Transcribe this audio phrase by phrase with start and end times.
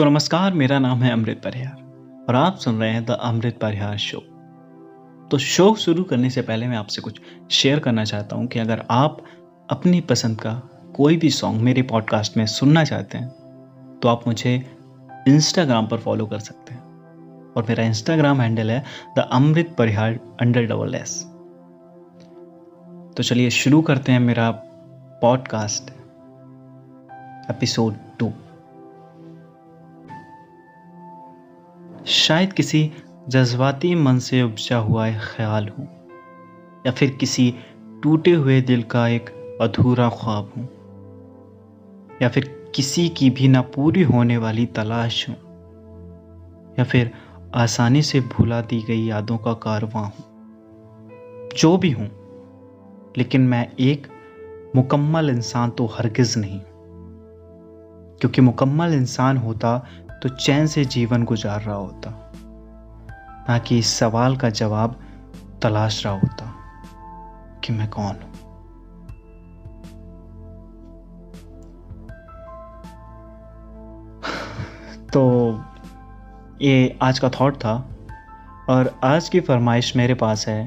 [0.00, 3.96] तो नमस्कार, मेरा नाम है अमृत परिहार और आप सुन रहे हैं द अमृत परिहार
[3.98, 4.18] शो।
[5.30, 8.84] तो शो शुरू करने से पहले मैं आपसे कुछ शेयर करना चाहता हूँ कि अगर
[8.90, 9.18] आप
[9.70, 10.52] अपनी पसंद का
[10.96, 13.28] कोई भी सॉन्ग मेरे पॉडकास्ट में सुनना चाहते हैं
[14.02, 14.76] तो आप मुझे
[15.28, 16.80] इंस्टाग्राम पर फॉलो कर सकते हैं
[17.56, 18.84] और मेरा इंस्टाग्राम हैंडल है
[19.16, 21.24] the Amrit Parihar under double S
[23.16, 24.50] तो चलिए शुरू करते हैं मेरा
[25.22, 25.90] पॉडकास्ट
[27.50, 28.32] एपिसोड टू
[32.30, 32.80] शायद किसी
[33.28, 35.86] जज्बाती मन से उपजा हुआ एक ख्याल हूँ,
[36.86, 37.54] या फिर किसी
[38.02, 39.30] टूटे हुए दिल का एक
[39.60, 40.64] अधूरा ख्वाब हूँ,
[42.22, 45.36] या फिर किसी की भी ना पूरी होने वाली तलाश हूँ,
[46.78, 47.10] या फिर
[47.54, 52.08] आसानी से भुला दी गई यादों का कारवां हूँ। जो भी हूँ,
[53.18, 54.06] लेकिन मैं एक
[54.76, 56.60] मुकम्मल इंसान तो हरगिज़ नहीं,
[58.20, 59.82] क्योंकि मुकम्मल इंसान होता
[60.22, 62.10] तो चैन से जीवन गुजार रहा होता,
[63.48, 65.00] ना कि इस सवाल का जवाब
[65.62, 66.52] तलाश रहा होता
[67.64, 68.32] कि मैं कौन हूँ।
[75.08, 75.22] तो
[76.62, 77.74] ये आज का थॉट था
[78.68, 80.66] और आज की फरमाइश मेरे पास है,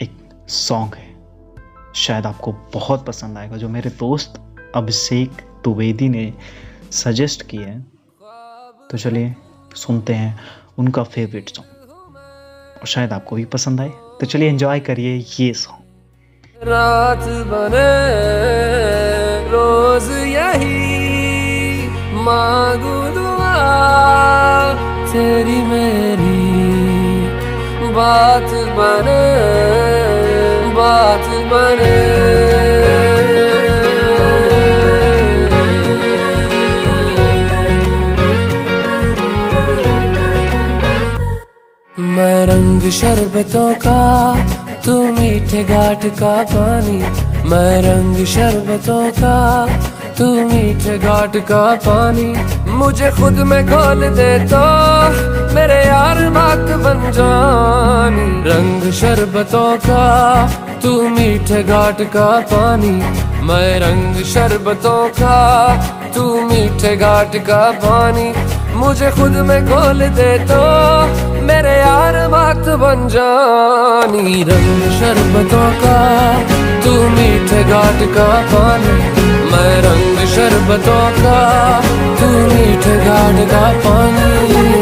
[0.00, 1.16] एक सॉन्ग है,
[1.94, 4.40] शायद आपको बहुत पसंद आएगा, जो मेरे दोस्त
[4.76, 5.30] अभिषेक
[5.64, 6.34] द्विवेदी ने
[6.92, 7.80] सजेस्ट किए हैं
[8.90, 9.34] तो चलिए
[9.76, 10.38] सुनते हैं
[10.78, 12.16] उनका फेवरेट सॉन्ग
[12.80, 13.88] और शायद आपको भी पसंद आए
[14.20, 17.90] तो चलिए एंजॉय करिए ये सॉन्ग रात बने,
[19.50, 21.88] रोज यही
[22.24, 23.54] मांगू दुआ,
[25.12, 26.40] तेरी मेरी
[27.94, 29.22] बात बने
[30.74, 32.17] बात बने।
[42.90, 44.00] शरबतों का,
[44.84, 46.98] तू मीठे घाट का पानी।
[47.48, 49.36] मैं रंग शरबतों का,
[50.18, 52.34] तू मीठे घाट का पानी।
[52.72, 54.62] मुझे खुद में खोल दे तो
[55.54, 60.04] मेरे यार बात बन जानी। रंग शरबतों का,
[60.82, 62.94] तू मीठे घाट का पानी।
[63.42, 65.36] मैं रंग शरबतों का,
[66.14, 68.32] तू मीठे घाट का पानी।
[68.76, 70.62] मुझे खुद में खोल दे तो
[71.48, 75.96] मेरे यार बात बन जानी रंग शरबतों का,
[76.84, 78.96] तू मीठे घाट का पानी,
[79.52, 81.38] मैं रंग शरबतों का,
[82.20, 84.77] तू मीठे घाट का पानी।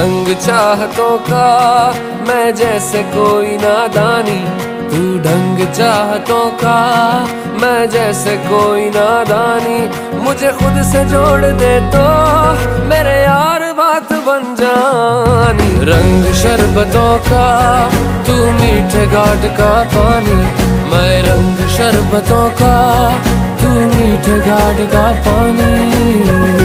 [0.00, 1.46] ढंग चाहतों का
[2.28, 4.38] मैं जैसे कोई नादानी।
[4.90, 6.76] तू ढंग चाहतों का
[7.62, 9.76] मैं जैसे कोई नादानी।
[10.24, 12.06] मुझे खुद से जोड़ दे तो
[12.88, 17.46] मेरे यार बात बन जानी। रंग शरबतों का
[18.26, 20.40] तू मीठे घाट का पानी।
[20.92, 22.74] मैं रंग शरबतों का
[23.60, 26.59] तू मीठे घाट का पानी।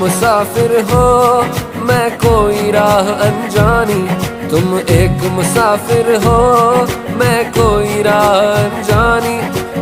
[0.00, 1.06] मुसाफिर हो,
[1.84, 4.02] मैं कोई राह अनजानी।
[4.50, 6.36] तुम एक मुसाफिर हो,
[7.18, 9.34] मैं कोई राह अनजानी।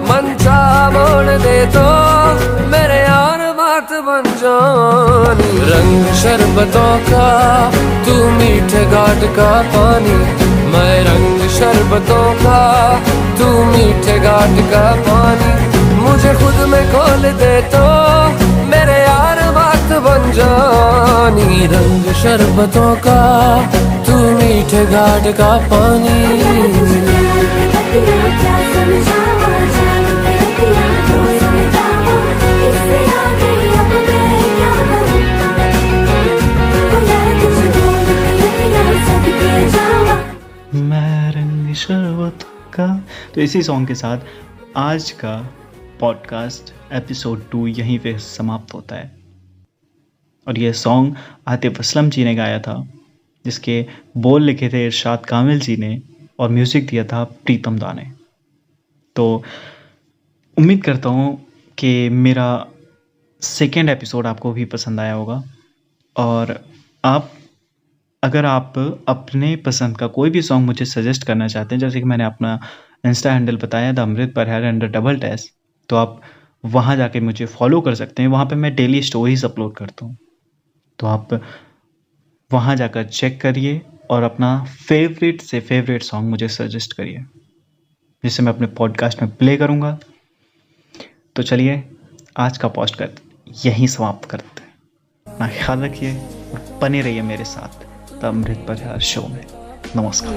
[0.08, 1.84] मन चाह बोल दे तो
[2.68, 7.28] मेरे यार बात बन जानी। रंग शरबतों का,
[8.06, 10.18] तू मीठे घाट का पानी।
[10.72, 12.60] मैं रंग शरबतों का,
[13.38, 15.56] तू मीठे घाट का पानी।
[16.02, 17.86] मुझे खुद में खोल दे तो
[19.98, 23.20] बन जानी रंग शरबतों का,
[24.04, 26.18] तू मीठे घाट का पानी।
[40.74, 42.44] मैं रंग शरबत
[42.74, 43.04] का।
[43.34, 44.18] तो इसी सॉन्ग के साथ
[44.76, 45.50] आज का
[46.00, 49.17] पॉडकास्ट एपिसोड टू यहीं पे समाप्त होता है।
[50.48, 51.16] और ये सॉन्ग
[51.48, 52.76] आतिफ असलम जी ने गाया था,
[53.44, 53.84] जिसके
[54.18, 56.00] बोल लिखे थे इरशाद कामिल जी ने
[56.38, 58.10] और म्यूज़िक दिया था प्रीतम दा ने
[59.16, 59.26] तो
[60.56, 61.36] उम्मीद करता हूँ
[61.78, 62.48] कि मेरा
[63.42, 65.42] सेकेंड एपिसोड आपको भी पसंद आया होगा।
[66.16, 66.52] और
[67.04, 67.30] आप,
[68.22, 68.78] अगर आप
[69.08, 72.58] अपने पसंद का कोई भी सॉन्ग मुझे सजेस्ट करना चाहते हैं, जैसे कि मैंने अपना
[73.06, 75.52] इंस्टा हैंडल बताया द अमृत पर है अंडर डबल टेस्ट
[75.88, 76.20] तो आप
[76.64, 80.16] वहाँ जाके मुझे फॉलो कर सकते हैं। वहाँ पे मैं डेली स्टोरीज अपलोड करता हूँ।
[80.98, 81.28] तो आप
[82.50, 83.80] वहाँ जाकर चेक करिए
[84.10, 87.24] और अपना फेवरेट से फेवरेट सॉन्ग मुझे सजेस्ट करिए,
[88.24, 89.98] जिसे मैं अपने पॉडकास्ट में प्ले करूँगा।
[91.36, 91.84] तो चलिए,
[92.36, 93.10] आज का पॉस्ट कर
[93.64, 94.74] यहीं समाप्त करते हैं।
[95.26, 97.86] अपना ख्याल रखिए और बने रहिए मेरे साथ
[98.22, 99.44] द अमृत पर शो में।
[99.96, 100.36] नमस्कार।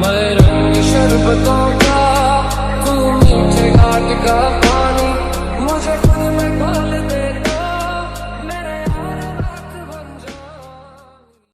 [0.00, 2.02] मैं रंग शरबतों का
[2.84, 4.67] तू मीठे घाट का